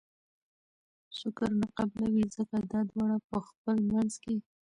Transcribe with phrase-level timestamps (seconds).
[1.19, 2.25] شکر نه قبلوي!!
[2.35, 4.35] ځکه دا دواړه په خپل منځ کي